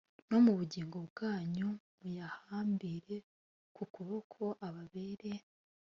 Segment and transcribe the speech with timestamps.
[0.29, 1.67] no mu bugingo bwanyu
[1.99, 3.15] muyahambire
[3.75, 5.31] ku kuboko ababere